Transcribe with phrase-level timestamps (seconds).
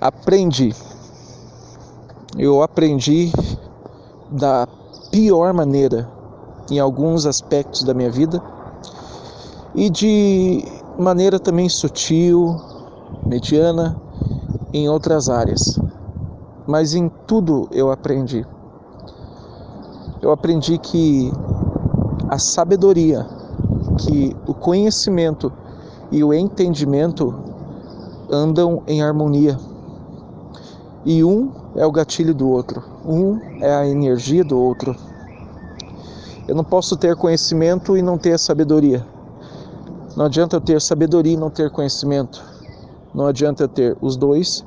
[0.00, 0.74] aprendi.
[2.38, 3.32] Eu aprendi
[4.30, 4.68] da
[5.10, 6.08] pior maneira
[6.70, 8.42] em alguns aspectos da minha vida
[9.74, 10.64] e de
[10.98, 12.56] maneira também sutil,
[13.24, 13.96] mediana
[14.72, 15.80] em outras áreas.
[16.66, 18.44] Mas em tudo eu aprendi.
[20.20, 21.32] Eu aprendi que
[22.28, 23.24] a sabedoria,
[23.98, 25.52] que o conhecimento
[26.10, 27.34] e o entendimento
[28.30, 29.56] andam em harmonia.
[31.06, 34.96] E um é o gatilho do outro, um é a energia do outro.
[36.48, 39.06] Eu não posso ter conhecimento e não ter sabedoria.
[40.16, 42.44] Não adianta eu ter sabedoria e não ter conhecimento.
[43.14, 44.64] Não adianta eu ter os dois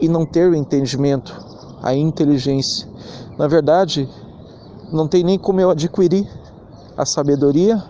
[0.00, 1.38] e não ter o entendimento,
[1.82, 2.88] a inteligência.
[3.36, 4.08] Na verdade,
[4.90, 6.26] não tem nem como eu adquirir
[6.96, 7.82] a sabedoria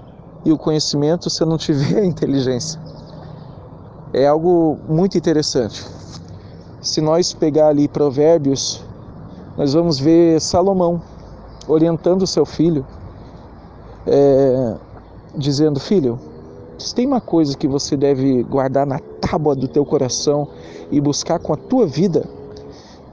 [0.44, 2.80] e o conhecimento se eu não tiver a inteligência.
[4.12, 5.86] É algo muito interessante.
[6.82, 8.84] Se nós pegar ali Provérbios,
[9.56, 11.00] nós vamos ver Salomão
[11.68, 12.84] orientando seu filho,
[14.04, 14.74] é,
[15.36, 16.18] dizendo: Filho,
[16.76, 20.48] se tem uma coisa que você deve guardar na tábua do teu coração
[20.90, 22.28] e buscar com a tua vida,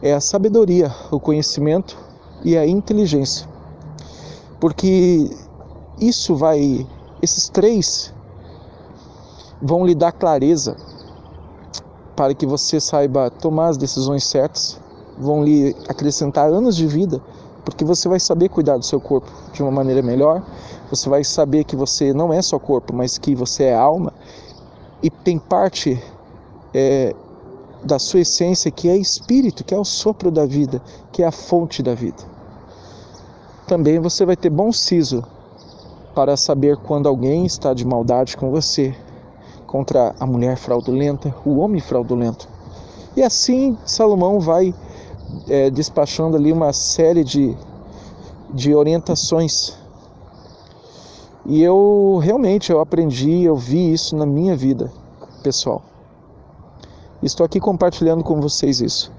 [0.02, 1.96] é a sabedoria, o conhecimento
[2.44, 3.48] e a inteligência.
[4.60, 5.30] Porque
[6.02, 6.88] isso vai,
[7.22, 8.12] esses três
[9.62, 10.76] vão lhe dar clareza
[12.20, 14.78] para que você saiba tomar as decisões certas,
[15.18, 17.22] vão lhe acrescentar anos de vida,
[17.64, 20.44] porque você vai saber cuidar do seu corpo de uma maneira melhor,
[20.92, 24.12] você vai saber que você não é só corpo, mas que você é alma
[25.02, 25.98] e tem parte
[26.74, 27.16] é,
[27.86, 30.82] da sua essência que é espírito, que é o sopro da vida,
[31.14, 32.22] que é a fonte da vida.
[33.66, 35.24] Também você vai ter bom siso
[36.14, 38.94] para saber quando alguém está de maldade com você,
[39.70, 42.50] contra a mulher fraudulenta, o homem fraudulento.
[43.16, 44.74] E assim Salomão vai
[45.48, 47.56] é, despachando ali uma série de,
[48.52, 49.78] de orientações.
[51.46, 54.92] E eu realmente eu aprendi, eu vi isso na minha vida
[55.44, 55.84] pessoal.
[57.22, 59.12] Estou aqui compartilhando com vocês isso.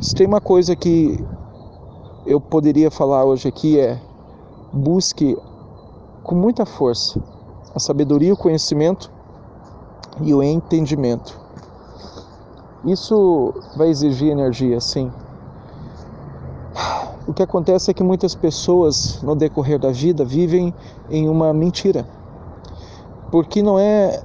[0.00, 1.24] Se tem uma coisa que
[2.26, 4.00] eu poderia falar hoje aqui é
[4.72, 5.38] busque
[6.24, 7.22] com muita força
[7.74, 9.11] a sabedoria, o conhecimento
[10.20, 11.40] e o entendimento.
[12.84, 15.10] Isso vai exigir energia, sim.
[17.26, 20.74] O que acontece é que muitas pessoas no decorrer da vida vivem
[21.08, 22.06] em uma mentira.
[23.30, 24.22] Porque não é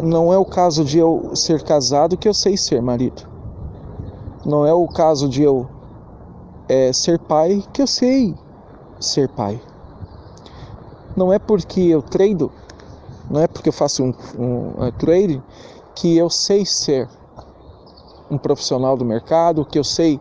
[0.00, 3.26] não é o caso de eu ser casado que eu sei ser marido.
[4.44, 5.66] Não é o caso de eu
[6.68, 8.36] é, ser pai que eu sei
[9.00, 9.60] ser pai.
[11.16, 12.50] Não é porque eu treino,
[13.30, 15.42] não é porque eu faço um, um, trading
[15.94, 17.08] que eu sei ser
[18.30, 20.20] um profissional do mercado, que eu sei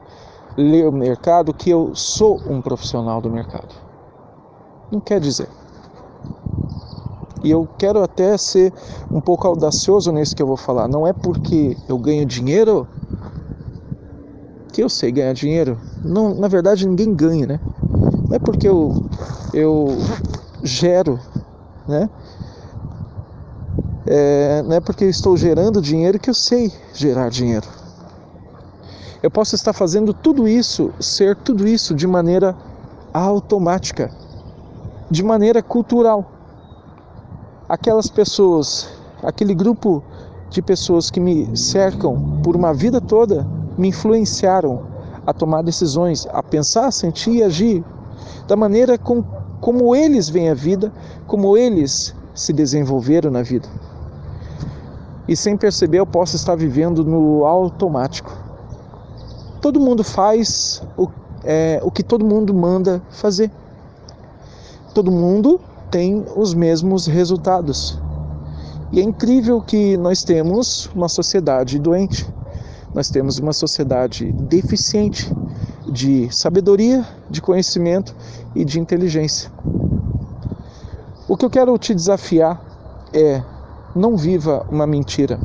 [0.57, 3.73] ler o mercado, que eu sou um profissional do mercado.
[4.91, 5.49] Não quer dizer.
[7.43, 8.71] E eu quero até ser
[9.11, 10.87] um pouco audacioso nisso que eu vou falar.
[10.87, 12.87] Não é porque eu ganho dinheiro
[14.71, 15.79] que eu sei ganhar dinheiro.
[16.03, 17.59] Não, na verdade, ninguém ganha, né?
[18.29, 18.95] Não é porque eu,
[19.53, 19.87] eu
[20.63, 21.19] gero,
[21.87, 22.09] né?
[24.05, 27.67] É, não é porque eu estou gerando dinheiro que eu sei gerar dinheiro.
[29.21, 32.53] Eu posso estar fazendo tudo isso, ser tudo isso de maneira
[33.13, 34.11] automática,
[35.09, 36.29] de maneira cultural.
[37.69, 38.89] Aquelas pessoas,
[39.23, 40.03] aquele grupo
[40.49, 43.47] de pessoas que me cercam por uma vida toda,
[43.77, 44.85] me influenciaram
[45.25, 47.83] a tomar decisões, a pensar, sentir e agir
[48.47, 49.23] da maneira com
[49.61, 50.91] como eles veem a vida,
[51.25, 53.69] como eles se desenvolveram na vida.
[55.28, 58.31] E sem perceber, eu posso estar vivendo no automático.
[59.61, 61.07] Todo mundo faz o,
[61.44, 63.50] é, o que todo mundo manda fazer.
[64.94, 67.97] Todo mundo tem os mesmos resultados.
[68.91, 72.27] E é incrível que nós temos uma sociedade doente,
[72.94, 75.33] nós temos uma sociedade deficiente
[75.89, 78.15] de sabedoria, de conhecimento
[78.53, 79.51] e de inteligência.
[81.27, 82.62] O que eu quero te desafiar
[83.13, 83.42] é
[83.95, 85.40] não viva uma mentira.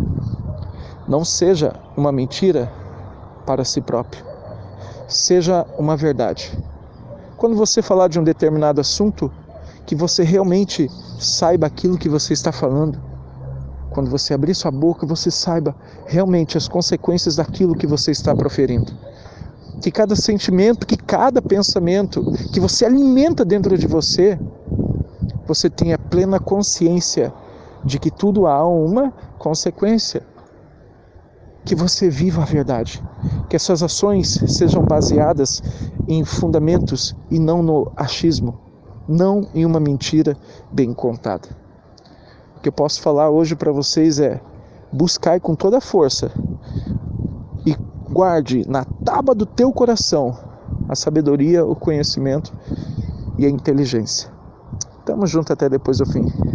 [1.07, 2.71] Não seja uma mentira
[3.47, 4.25] para si próprio.
[5.07, 6.57] Seja uma verdade.
[7.37, 9.31] Quando você falar de um determinado assunto,
[9.87, 12.99] que você realmente saiba aquilo que você está falando.
[13.91, 15.75] Quando você abrir sua boca, você saiba
[16.07, 18.93] realmente as consequências daquilo que você está proferindo
[19.81, 22.23] que cada sentimento, que cada pensamento
[22.53, 24.39] que você alimenta dentro de você,
[25.47, 27.33] você tenha plena consciência
[27.89, 30.23] de que tudo há uma consequência.
[31.65, 33.03] que você viva a verdade,
[33.51, 35.63] que as suas ações sejam baseadas
[36.07, 38.59] em fundamentos e não no achismo,
[39.07, 40.35] não em uma mentira
[40.73, 41.47] bem contada.
[42.57, 44.41] O que eu posso falar hoje para vocês é:
[44.91, 46.31] buscai com toda a força
[47.67, 47.77] e
[48.11, 50.39] guarde na tábua do teu coração
[50.89, 52.51] a sabedoria, o conhecimento
[53.37, 54.31] e a inteligência.
[55.05, 56.25] Tamo junto até depois do fim.